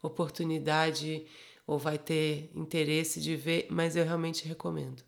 oportunidade 0.02 1.26
ou 1.66 1.78
vai 1.78 1.98
ter 1.98 2.50
interesse 2.56 3.20
de 3.20 3.36
ver, 3.36 3.68
mas 3.70 3.96
eu 3.96 4.06
realmente 4.06 4.48
recomendo. 4.48 5.04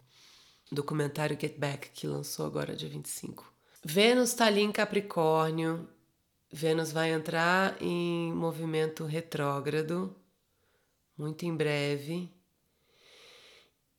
O 0.72 0.76
documentário 0.76 1.40
Get 1.40 1.58
Back, 1.58 1.90
que 1.92 2.06
lançou 2.06 2.46
agora 2.46 2.76
dia 2.76 2.90
25. 2.90 3.52
Vênus 3.84 4.30
está 4.30 4.46
ali 4.46 4.62
em 4.62 4.72
Capricórnio. 4.72 5.88
Vênus 6.52 6.92
vai 6.92 7.12
entrar 7.12 7.82
em 7.82 8.34
movimento 8.34 9.06
retrógrado 9.06 10.14
muito 11.20 11.46
em 11.46 11.56
breve 11.56 12.32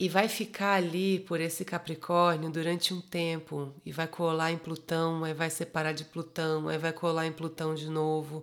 e 0.00 0.08
vai 0.08 0.28
ficar 0.28 0.76
ali 0.76 1.20
por 1.20 1.42
esse 1.42 1.62
Capricórnio 1.62 2.50
durante 2.50 2.94
um 2.94 3.02
tempo 3.02 3.74
e 3.84 3.92
vai 3.92 4.08
colar 4.08 4.50
em 4.50 4.56
Plutão, 4.56 5.22
aí 5.24 5.34
vai 5.34 5.50
separar 5.50 5.92
de 5.92 6.06
Plutão, 6.06 6.68
aí 6.68 6.78
vai 6.78 6.90
colar 6.90 7.26
em 7.26 7.32
Plutão 7.32 7.74
de 7.74 7.86
novo. 7.90 8.42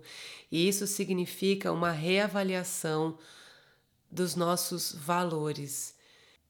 E 0.52 0.68
isso 0.68 0.86
significa 0.86 1.72
uma 1.72 1.90
reavaliação 1.90 3.18
dos 4.12 4.36
nossos 4.36 4.94
valores, 4.94 5.96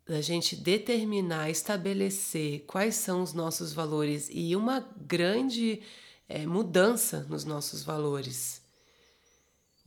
da 0.06 0.20
gente 0.20 0.58
determinar, 0.58 1.50
estabelecer 1.50 2.66
quais 2.68 2.96
são 2.96 3.24
os 3.24 3.32
nossos 3.32 3.72
valores 3.72 4.28
e 4.30 4.58
uma 4.58 4.82
grande 4.98 5.82
é, 6.28 6.46
mudança 6.46 7.26
nos 7.30 7.46
nossos 7.46 7.82
valores. 7.82 8.62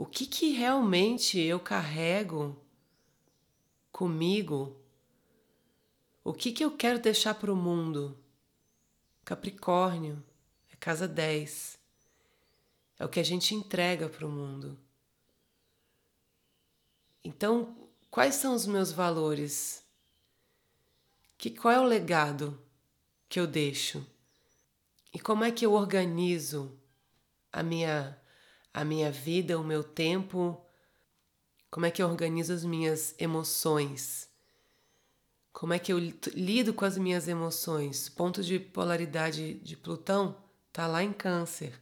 O 0.01 0.07
que, 0.07 0.25
que 0.25 0.53
realmente 0.53 1.39
eu 1.39 1.61
carrego 1.61 2.59
comigo? 3.93 4.75
O 6.25 6.33
que, 6.33 6.53
que 6.53 6.65
eu 6.65 6.75
quero 6.75 6.99
deixar 6.99 7.35
para 7.35 7.53
o 7.53 7.55
mundo? 7.55 8.19
Capricórnio 9.27 10.25
é 10.73 10.77
casa 10.77 11.07
10. 11.07 11.79
É 12.99 13.05
o 13.05 13.11
que 13.11 13.21
a 13.21 13.23
gente 13.23 13.55
entrega 13.55 14.09
para 14.09 14.27
o 14.27 14.31
mundo. 14.31 14.79
Então, 17.23 17.77
quais 18.11 18.37
são 18.37 18.55
os 18.55 18.67
meus 18.67 18.91
valores? 18.91 19.85
Que, 21.37 21.51
qual 21.51 21.75
é 21.75 21.79
o 21.79 21.85
legado 21.85 22.59
que 23.29 23.39
eu 23.39 23.47
deixo? 23.47 24.03
E 25.13 25.21
como 25.21 25.45
é 25.45 25.51
que 25.51 25.67
eu 25.67 25.75
organizo 25.75 26.75
a 27.53 27.63
minha 27.63 28.19
a 28.73 28.85
minha 28.85 29.11
vida, 29.11 29.59
o 29.59 29.65
meu 29.65 29.83
tempo, 29.83 30.65
como 31.71 31.87
é 31.87 31.91
que 31.91 32.03
eu 32.03 32.09
organizo 32.09 32.53
as 32.53 32.65
minhas 32.65 33.15
emoções, 33.19 34.29
como 35.53 35.73
é 35.73 35.79
que 35.79 35.93
eu 35.93 35.99
lido 35.99 36.73
com 36.73 36.85
as 36.85 36.97
minhas 36.97 37.29
emoções. 37.29 38.09
Ponto 38.09 38.43
de 38.43 38.59
polaridade 38.59 39.55
de 39.55 39.77
Plutão 39.77 40.37
tá 40.73 40.87
lá 40.87 41.03
em 41.03 41.13
Câncer. 41.13 41.79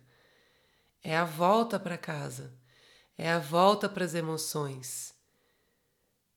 É 1.02 1.16
a 1.16 1.24
volta 1.24 1.78
para 1.78 1.96
casa, 1.96 2.52
é 3.16 3.30
a 3.30 3.38
volta 3.38 3.88
para 3.88 4.04
as 4.04 4.14
emoções, 4.14 5.14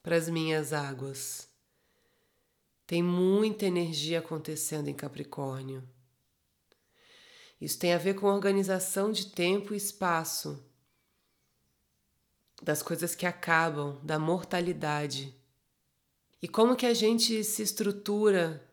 para 0.03 0.15
as 0.15 0.29
minhas 0.29 0.71
águas. 0.71 1.49
Tem 2.85 3.01
muita 3.01 3.65
energia 3.65 4.19
acontecendo 4.19 4.87
em 4.87 4.93
Capricórnio. 4.93 5.83
Isso 7.61 7.77
tem 7.77 7.93
a 7.93 7.97
ver 7.99 8.15
com 8.15 8.25
organização 8.25 9.11
de 9.11 9.27
tempo 9.27 9.71
e 9.71 9.77
espaço, 9.77 10.59
das 12.59 12.81
coisas 12.81 13.13
que 13.13 13.27
acabam, 13.27 13.99
da 14.03 14.17
mortalidade. 14.17 15.35
E 16.41 16.47
como 16.47 16.75
que 16.75 16.87
a 16.87 16.93
gente 16.93 17.43
se 17.43 17.61
estrutura 17.61 18.67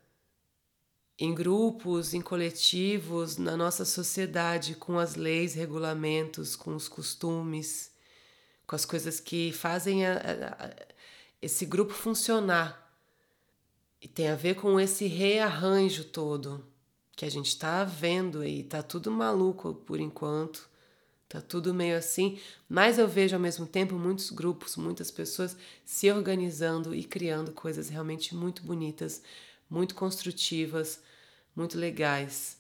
em 1.19 1.35
grupos, 1.35 2.15
em 2.15 2.21
coletivos, 2.23 3.37
na 3.37 3.59
nossa 3.59 3.85
sociedade, 3.85 4.75
com 4.75 4.99
as 4.99 5.17
leis, 5.17 5.53
regulamentos, 5.53 6.57
com 6.57 6.75
os 6.75 6.89
costumes, 6.89 7.93
com 8.67 8.75
as 8.75 8.87
coisas 8.87 9.21
que 9.21 9.53
fazem 9.53 10.07
a, 10.07 10.17
a, 10.17 10.87
esse 11.43 11.67
grupo 11.67 11.93
funcionar. 11.93 12.91
E 14.01 14.09
tem 14.09 14.29
a 14.29 14.37
ver 14.37 14.55
com 14.55 14.81
esse 14.81 15.07
rearranjo 15.07 16.05
todo 16.05 16.65
que 17.19 17.25
a 17.25 17.29
gente 17.29 17.49
está 17.49 17.83
vendo 17.83 18.43
aí, 18.43 18.63
tá 18.63 18.81
tudo 18.81 19.11
maluco 19.11 19.75
por 19.75 19.99
enquanto, 19.99 20.71
tá 21.29 21.41
tudo 21.41 21.75
meio 21.75 21.99
assim, 21.99 22.39
mas 22.69 22.97
eu 22.97 23.09
vejo 23.09 23.35
ao 23.35 23.43
mesmo 23.43 23.67
tempo 23.67 23.97
muitos 23.97 24.31
grupos, 24.31 24.77
muitas 24.77 25.11
pessoas 25.11 25.57
se 25.85 26.09
organizando 26.13 26.95
e 26.95 27.03
criando 27.03 27.51
coisas 27.51 27.89
realmente 27.89 28.37
muito 28.37 28.63
bonitas, 28.63 29.21
muito 29.69 29.97
construtivas, 29.97 31.03
muito 31.57 31.77
legais 31.77 32.57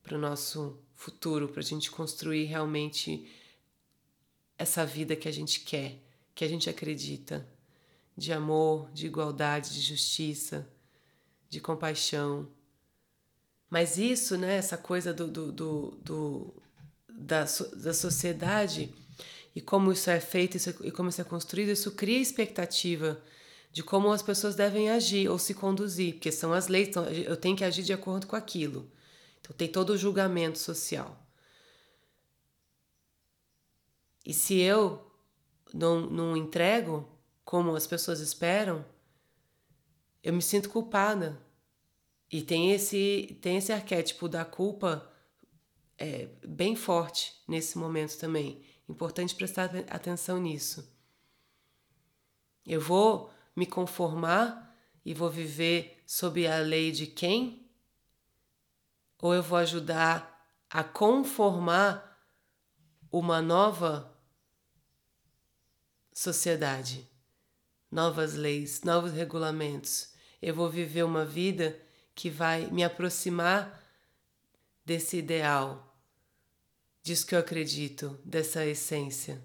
para 0.00 0.16
o 0.16 0.20
nosso 0.20 0.78
futuro, 0.94 1.48
para 1.48 1.58
a 1.58 1.64
gente 1.64 1.90
construir 1.90 2.44
realmente 2.44 3.28
essa 4.56 4.86
vida 4.86 5.16
que 5.16 5.26
a 5.26 5.32
gente 5.32 5.58
quer, 5.58 5.98
que 6.36 6.44
a 6.44 6.48
gente 6.48 6.70
acredita, 6.70 7.44
de 8.16 8.32
amor, 8.32 8.88
de 8.92 9.06
igualdade, 9.06 9.74
de 9.74 9.80
justiça, 9.80 10.70
de 11.50 11.60
compaixão 11.60 12.48
mas 13.70 13.98
isso, 13.98 14.36
né, 14.36 14.56
essa 14.56 14.76
coisa 14.76 15.12
do, 15.12 15.26
do, 15.28 15.52
do, 15.52 15.98
do 16.02 16.54
da, 17.08 17.44
da 17.76 17.94
sociedade 17.94 18.94
e 19.54 19.60
como 19.60 19.90
isso 19.90 20.08
é 20.08 20.20
feito 20.20 20.56
isso, 20.56 20.70
e 20.84 20.90
como 20.90 21.08
isso 21.08 21.20
é 21.20 21.24
construído, 21.24 21.70
isso 21.70 21.92
cria 21.92 22.20
expectativa 22.20 23.20
de 23.72 23.82
como 23.82 24.10
as 24.12 24.22
pessoas 24.22 24.54
devem 24.54 24.90
agir 24.90 25.28
ou 25.28 25.38
se 25.38 25.52
conduzir, 25.52 26.14
porque 26.14 26.32
são 26.32 26.52
as 26.52 26.68
leis, 26.68 26.88
então 26.88 27.04
eu 27.04 27.36
tenho 27.36 27.56
que 27.56 27.64
agir 27.64 27.82
de 27.82 27.92
acordo 27.92 28.26
com 28.26 28.36
aquilo. 28.36 28.90
Então 29.40 29.54
tem 29.56 29.68
todo 29.68 29.90
o 29.90 29.98
julgamento 29.98 30.58
social. 30.58 31.20
E 34.24 34.32
se 34.32 34.58
eu 34.60 35.10
não, 35.72 36.00
não 36.02 36.36
entrego 36.36 37.08
como 37.44 37.74
as 37.74 37.86
pessoas 37.86 38.20
esperam, 38.20 38.84
eu 40.22 40.32
me 40.32 40.42
sinto 40.42 40.68
culpada. 40.68 41.40
E 42.30 42.42
tem 42.42 42.72
esse, 42.72 43.38
tem 43.40 43.56
esse 43.56 43.72
arquétipo 43.72 44.28
da 44.28 44.44
culpa 44.44 45.10
é, 45.96 46.28
bem 46.46 46.76
forte 46.76 47.34
nesse 47.48 47.78
momento 47.78 48.18
também. 48.18 48.62
Importante 48.88 49.34
prestar 49.34 49.70
atenção 49.88 50.40
nisso. 50.40 50.94
Eu 52.66 52.80
vou 52.80 53.30
me 53.56 53.66
conformar 53.66 54.76
e 55.04 55.14
vou 55.14 55.30
viver 55.30 56.02
sob 56.06 56.46
a 56.46 56.58
lei 56.58 56.92
de 56.92 57.06
quem? 57.06 57.66
Ou 59.20 59.34
eu 59.34 59.42
vou 59.42 59.58
ajudar 59.58 60.38
a 60.70 60.84
conformar 60.84 62.18
uma 63.10 63.40
nova 63.40 64.14
sociedade, 66.12 67.08
novas 67.90 68.34
leis, 68.34 68.82
novos 68.82 69.12
regulamentos. 69.12 70.12
Eu 70.42 70.54
vou 70.54 70.68
viver 70.68 71.04
uma 71.04 71.24
vida 71.24 71.80
que 72.18 72.28
vai 72.28 72.66
me 72.66 72.82
aproximar 72.82 73.80
desse 74.84 75.18
ideal, 75.18 75.96
disso 77.00 77.24
que 77.24 77.32
eu 77.32 77.38
acredito, 77.38 78.18
dessa 78.24 78.66
essência. 78.66 79.40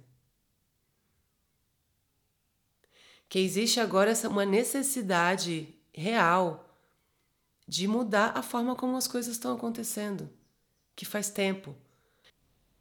Que 3.29 3.37
existe 3.37 3.79
agora 3.79 4.09
essa, 4.09 4.27
uma 4.27 4.43
necessidade 4.43 5.71
real 5.93 6.67
de 7.67 7.87
mudar 7.87 8.35
a 8.35 8.41
forma 8.41 8.75
como 8.75 8.97
as 8.97 9.07
coisas 9.07 9.33
estão 9.33 9.53
acontecendo, 9.53 10.27
que 10.95 11.05
faz 11.05 11.29
tempo. 11.29 11.75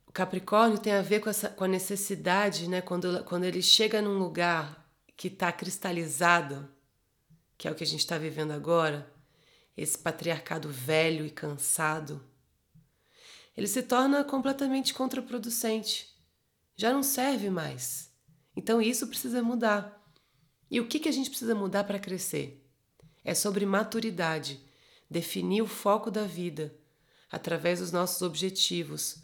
O 0.07 0.13
Capricórnio 0.13 0.79
tem 0.79 0.95
a 0.95 1.03
ver 1.03 1.21
com, 1.21 1.29
essa, 1.29 1.51
com 1.51 1.65
a 1.65 1.69
necessidade, 1.69 2.67
né? 2.67 2.81
Quando, 2.81 3.23
quando 3.25 3.45
ele 3.45 3.61
chega 3.61 4.01
num 4.01 4.19
lugar 4.19 4.91
que 5.19 5.29
está 5.29 5.53
cristalizado, 5.53 6.67
que 7.59 7.69
é 7.69 7.71
o 7.71 7.75
que 7.75 7.85
a 7.85 7.87
gente 7.87 8.01
está 8.01 8.17
vivendo 8.17 8.53
agora, 8.53 9.12
esse 9.77 9.99
patriarcado 9.99 10.69
velho 10.69 11.25
e 11.25 11.31
cansado, 11.31 12.23
ele 13.57 13.67
se 13.67 13.83
torna 13.83 14.25
completamente 14.25 14.95
contraproducente. 14.95 16.09
Já 16.75 16.93
não 16.93 17.03
serve 17.03 17.51
mais. 17.51 18.11
Então 18.57 18.81
isso 18.81 19.07
precisa 19.07 19.43
mudar. 19.43 20.03
E 20.71 20.81
o 20.81 20.87
que, 20.87 20.99
que 20.99 21.09
a 21.09 21.13
gente 21.13 21.29
precisa 21.29 21.55
mudar 21.55 21.85
para 21.85 21.99
crescer? 21.99 22.67
É 23.23 23.35
sobre 23.35 23.67
maturidade, 23.67 24.61
definir 25.09 25.63
o 25.63 25.67
foco 25.67 26.11
da 26.11 26.25
vida 26.25 26.75
através 27.31 27.81
dos 27.81 27.93
nossos 27.93 28.23
objetivos, 28.23 29.23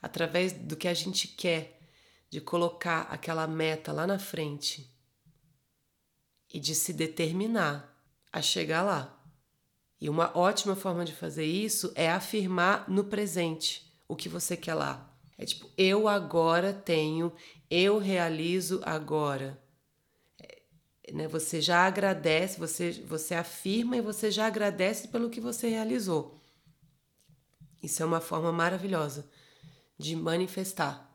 através 0.00 0.52
do 0.52 0.76
que 0.76 0.88
a 0.88 0.94
gente 0.94 1.28
quer, 1.28 1.80
de 2.30 2.40
colocar 2.40 3.02
aquela 3.02 3.46
meta 3.46 3.92
lá 3.92 4.06
na 4.06 4.18
frente 4.18 4.94
e 6.52 6.58
de 6.58 6.74
se 6.74 6.92
determinar 6.92 7.94
a 8.32 8.42
chegar 8.42 8.82
lá. 8.82 9.15
E 10.00 10.08
uma 10.10 10.36
ótima 10.36 10.76
forma 10.76 11.04
de 11.04 11.14
fazer 11.14 11.44
isso 11.44 11.92
é 11.94 12.10
afirmar 12.10 12.88
no 12.88 13.04
presente 13.04 13.90
o 14.06 14.14
que 14.14 14.28
você 14.28 14.56
quer 14.56 14.74
lá. 14.74 15.12
É 15.38 15.44
tipo, 15.44 15.70
eu 15.76 16.08
agora 16.08 16.72
tenho, 16.72 17.32
eu 17.70 17.98
realizo 17.98 18.80
agora. 18.84 19.60
É, 20.38 21.12
né? 21.12 21.28
Você 21.28 21.60
já 21.60 21.86
agradece, 21.86 22.58
você, 22.58 22.92
você 23.06 23.34
afirma 23.34 23.96
e 23.96 24.00
você 24.00 24.30
já 24.30 24.46
agradece 24.46 25.08
pelo 25.08 25.30
que 25.30 25.40
você 25.40 25.68
realizou. 25.68 26.40
Isso 27.82 28.02
é 28.02 28.06
uma 28.06 28.20
forma 28.20 28.50
maravilhosa 28.50 29.28
de 29.98 30.16
manifestar 30.16 31.06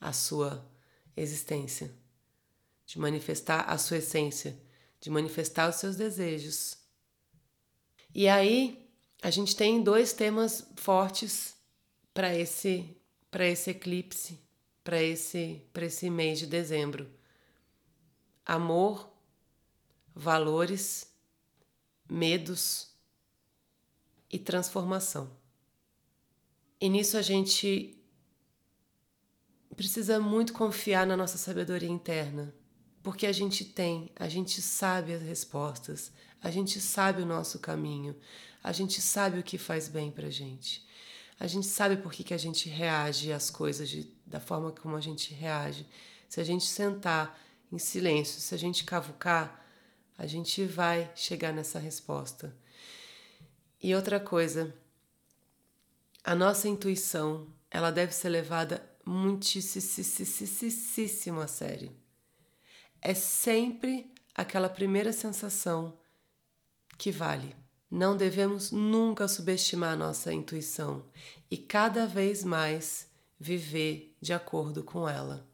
a 0.00 0.12
sua 0.12 0.66
existência, 1.16 1.90
de 2.86 2.98
manifestar 2.98 3.60
a 3.60 3.78
sua 3.78 3.98
essência, 3.98 4.58
de 5.00 5.10
manifestar 5.10 5.68
os 5.68 5.76
seus 5.76 5.96
desejos. 5.96 6.83
E 8.14 8.28
aí, 8.28 8.88
a 9.20 9.30
gente 9.30 9.56
tem 9.56 9.82
dois 9.82 10.12
temas 10.12 10.64
fortes 10.76 11.56
para 12.12 12.34
esse 12.34 12.96
para 13.30 13.48
esse 13.48 13.70
eclipse, 13.70 14.38
para 14.84 15.02
esse 15.02 15.62
para 15.72 15.86
esse 15.86 16.08
mês 16.08 16.38
de 16.38 16.46
dezembro. 16.46 17.10
Amor, 18.46 19.10
valores, 20.14 21.10
medos 22.08 22.94
e 24.30 24.38
transformação. 24.38 25.30
E 26.80 26.88
nisso 26.88 27.16
a 27.16 27.22
gente 27.22 27.98
precisa 29.74 30.20
muito 30.20 30.52
confiar 30.52 31.04
na 31.06 31.16
nossa 31.16 31.36
sabedoria 31.38 31.88
interna, 31.88 32.54
porque 33.02 33.26
a 33.26 33.32
gente 33.32 33.64
tem, 33.64 34.12
a 34.14 34.28
gente 34.28 34.62
sabe 34.62 35.14
as 35.14 35.22
respostas, 35.22 36.12
a 36.44 36.50
gente 36.50 36.78
sabe 36.78 37.22
o 37.22 37.26
nosso 37.26 37.58
caminho, 37.58 38.14
a 38.62 38.70
gente 38.70 39.00
sabe 39.00 39.38
o 39.38 39.42
que 39.42 39.56
faz 39.56 39.88
bem 39.88 40.10
pra 40.10 40.28
gente. 40.28 40.86
A 41.40 41.46
gente 41.46 41.66
sabe 41.66 41.96
por 41.96 42.12
que, 42.12 42.22
que 42.22 42.34
a 42.34 42.38
gente 42.38 42.68
reage 42.68 43.32
às 43.32 43.48
coisas 43.48 43.88
de, 43.88 44.14
da 44.26 44.38
forma 44.38 44.70
como 44.70 44.94
a 44.94 45.00
gente 45.00 45.32
reage. 45.32 45.88
Se 46.28 46.42
a 46.42 46.44
gente 46.44 46.66
sentar 46.66 47.40
em 47.72 47.78
silêncio, 47.78 48.42
se 48.42 48.54
a 48.54 48.58
gente 48.58 48.84
cavucar, 48.84 49.66
a 50.18 50.26
gente 50.26 50.66
vai 50.66 51.10
chegar 51.14 51.50
nessa 51.50 51.78
resposta. 51.78 52.54
E 53.82 53.94
outra 53.94 54.20
coisa, 54.20 54.74
a 56.22 56.34
nossa 56.34 56.68
intuição, 56.68 57.46
ela 57.70 57.90
deve 57.90 58.14
ser 58.14 58.28
levada 58.28 58.86
muitíssimo 59.02 59.80
a 61.40 61.46
sério. 61.46 61.90
É 63.00 63.14
sempre 63.14 64.12
aquela 64.34 64.68
primeira 64.68 65.10
sensação 65.10 66.03
que 66.96 67.10
vale. 67.10 67.54
Não 67.90 68.16
devemos 68.16 68.70
nunca 68.70 69.28
subestimar 69.28 69.96
nossa 69.96 70.32
intuição 70.32 71.04
e 71.50 71.56
cada 71.56 72.06
vez 72.06 72.42
mais 72.42 73.08
viver 73.38 74.16
de 74.20 74.32
acordo 74.32 74.82
com 74.82 75.08
ela. 75.08 75.48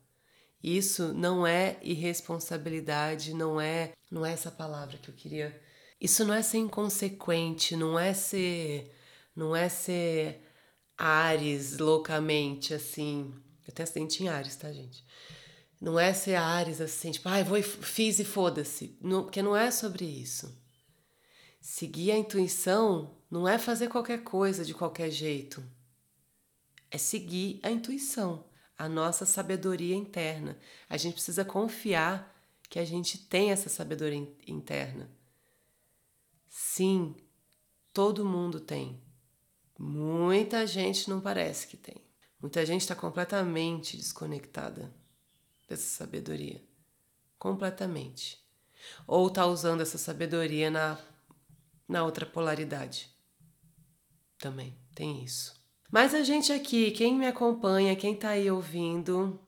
Isso 0.63 1.13
não 1.13 1.47
é 1.47 1.79
irresponsabilidade, 1.83 3.35
não 3.35 3.61
é, 3.61 3.93
não 4.11 4.25
é 4.25 4.33
essa 4.33 4.51
palavra 4.51 4.99
que 4.99 5.09
eu 5.09 5.15
queria. 5.15 5.61
Isso 6.01 6.25
não 6.25 6.35
é 6.35 6.43
ser 6.43 6.59
inconsequente, 6.59 7.77
não 7.77 7.99
é 7.99 8.15
ser, 8.15 8.95
não 9.35 9.57
é 9.57 9.69
ser 9.69 10.43
Ares 10.97 11.79
loucamente, 11.79 12.75
assim. 12.75 13.35
Eu 13.67 13.73
tenho 13.73 13.85
acidente 13.85 14.23
em 14.23 14.29
Ares, 14.29 14.57
tá, 14.57 14.71
gente? 14.71 15.05
Não 15.81 15.99
é 15.99 16.13
ser 16.13 16.35
Ares 16.35 16.81
assim, 16.81 17.11
tipo, 17.11 17.29
ai, 17.29 17.41
ah, 17.41 17.45
vou 17.45 17.57
e 17.57 17.63
fiz 17.63 18.19
e 18.19 18.25
foda-se. 18.25 18.99
Porque 19.01 19.41
não 19.41 19.57
é 19.57 19.71
sobre 19.71 20.05
isso. 20.05 20.55
Seguir 21.61 22.13
a 22.13 22.17
intuição 22.17 23.19
não 23.31 23.47
é 23.47 23.59
fazer 23.59 23.89
qualquer 23.89 24.25
coisa 24.25 24.65
de 24.65 24.73
qualquer 24.73 25.11
jeito. 25.11 25.63
É 26.91 26.97
seguir 26.97 27.61
a 27.63 27.71
intuição, 27.71 28.45
a 28.77 28.89
nossa 28.89 29.27
sabedoria 29.27 29.95
interna. 29.95 30.59
A 30.89 30.97
gente 30.97 31.15
precisa 31.15 31.45
confiar 31.45 32.35
que 32.69 32.79
a 32.79 32.85
gente 32.85 33.19
tem 33.19 33.51
essa 33.51 33.69
sabedoria 33.69 34.27
interna. 34.47 35.11
Sim, 36.49 37.15
todo 37.93 38.25
mundo 38.25 38.59
tem. 38.59 39.01
Muita 39.79 40.67
gente 40.67 41.09
não 41.09 41.21
parece 41.21 41.67
que 41.67 41.77
tem. 41.77 41.97
Muita 42.41 42.65
gente 42.65 42.81
está 42.81 42.95
completamente 42.95 43.97
desconectada 43.97 44.93
dessa 45.69 45.89
sabedoria. 45.89 46.65
Completamente. 47.39 48.43
Ou 49.07 49.29
está 49.29 49.47
usando 49.47 49.83
essa 49.83 49.99
sabedoria 49.99 50.71
na, 50.71 50.99
na 51.91 52.05
outra 52.05 52.25
polaridade. 52.25 53.11
Também 54.39 54.79
tem 54.95 55.25
isso. 55.25 55.61
Mas 55.91 56.15
a 56.15 56.23
gente 56.23 56.53
aqui, 56.53 56.93
quem 56.93 57.17
me 57.17 57.27
acompanha, 57.27 57.97
quem 57.97 58.15
está 58.15 58.31
aí 58.31 58.49
ouvindo, 58.49 59.41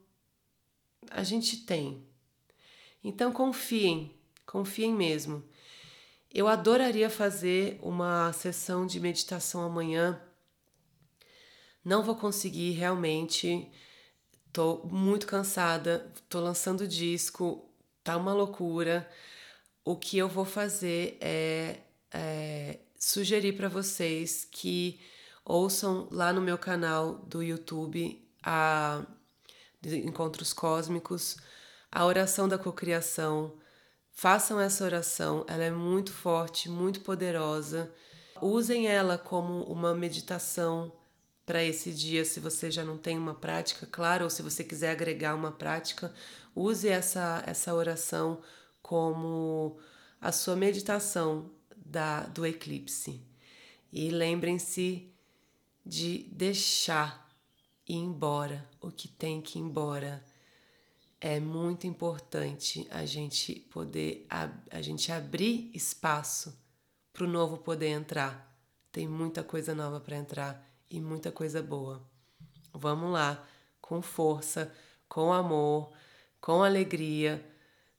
a 1.08 1.22
gente 1.22 1.58
tem. 1.58 2.04
Então 3.02 3.32
confiem, 3.32 4.20
confiem 4.44 4.92
mesmo. 4.92 5.44
Eu 6.34 6.48
adoraria 6.48 7.08
fazer 7.08 7.78
uma 7.80 8.32
sessão 8.32 8.86
de 8.86 8.98
meditação 8.98 9.62
amanhã. 9.62 10.20
Não 11.84 12.02
vou 12.02 12.16
conseguir 12.16 12.72
realmente. 12.72 13.70
Tô 14.52 14.84
muito 14.84 15.26
cansada, 15.28 16.12
tô 16.28 16.40
lançando 16.40 16.88
disco, 16.88 17.72
tá 18.02 18.16
uma 18.16 18.34
loucura. 18.34 19.08
O 19.84 19.96
que 19.96 20.18
eu 20.18 20.28
vou 20.28 20.44
fazer 20.44 21.16
é, 21.20 21.80
é 22.12 22.78
sugerir 22.98 23.52
para 23.54 23.68
vocês 23.68 24.46
que 24.50 25.00
ouçam 25.44 26.08
lá 26.10 26.32
no 26.32 26.40
meu 26.40 26.58
canal 26.58 27.14
do 27.26 27.42
YouTube 27.42 28.22
a 28.42 29.04
Encontros 29.84 30.52
Cósmicos 30.52 31.36
a 31.90 32.06
oração 32.06 32.48
da 32.48 32.56
cocriação 32.58 33.52
Façam 34.12 34.60
essa 34.60 34.84
oração, 34.84 35.44
ela 35.48 35.64
é 35.64 35.70
muito 35.70 36.12
forte, 36.12 36.68
muito 36.68 37.00
poderosa. 37.00 37.90
Usem 38.40 38.86
ela 38.86 39.16
como 39.18 39.64
uma 39.64 39.94
meditação 39.94 40.92
para 41.44 41.64
esse 41.64 41.92
dia, 41.92 42.24
se 42.24 42.38
você 42.38 42.70
já 42.70 42.84
não 42.84 42.96
tem 42.96 43.18
uma 43.18 43.34
prática, 43.34 43.86
claro, 43.90 44.24
ou 44.24 44.30
se 44.30 44.42
você 44.42 44.62
quiser 44.62 44.90
agregar 44.90 45.34
uma 45.34 45.50
prática, 45.50 46.12
use 46.54 46.88
essa, 46.88 47.42
essa 47.46 47.74
oração 47.74 48.40
como 48.80 49.78
a 50.20 50.30
sua 50.30 50.54
meditação 50.54 51.50
da, 51.84 52.20
do 52.24 52.46
eclipse. 52.46 53.20
E 53.92 54.10
lembrem-se 54.10 55.12
de 55.84 56.28
deixar 56.32 57.30
ir 57.86 57.96
embora 57.96 58.68
o 58.80 58.90
que 58.90 59.08
tem 59.08 59.40
que 59.40 59.58
ir 59.58 59.62
embora. 59.62 60.24
É 61.20 61.38
muito 61.38 61.86
importante 61.86 62.86
a 62.90 63.04
gente 63.04 63.54
poder 63.54 64.26
a, 64.28 64.50
a 64.70 64.82
gente 64.82 65.12
abrir 65.12 65.70
espaço 65.74 66.58
para 67.12 67.24
o 67.24 67.28
novo 67.28 67.58
poder 67.58 67.88
entrar. 67.88 68.50
Tem 68.90 69.06
muita 69.06 69.42
coisa 69.42 69.74
nova 69.74 70.00
para 70.00 70.16
entrar 70.16 70.68
e 70.90 71.00
muita 71.00 71.30
coisa 71.30 71.62
boa. 71.62 72.02
Vamos 72.72 73.12
lá, 73.12 73.46
com 73.80 74.00
força, 74.00 74.72
com 75.08 75.32
amor, 75.32 75.92
com 76.40 76.62
alegria, 76.62 77.44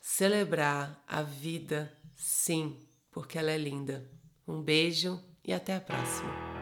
celebrar 0.02 1.02
a 1.08 1.22
vida, 1.22 1.96
sim, 2.16 2.78
porque 3.14 3.38
ela 3.38 3.52
é 3.52 3.58
linda. 3.58 4.04
Um 4.48 4.62
beijo 4.62 5.24
e 5.46 5.54
até 5.54 5.76
a 5.76 5.80
próxima. 5.80 6.53